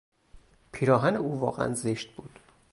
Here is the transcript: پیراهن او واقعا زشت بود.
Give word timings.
پیراهن 0.71 1.15
او 1.15 1.39
واقعا 1.39 1.73
زشت 1.73 2.11
بود. 2.15 2.39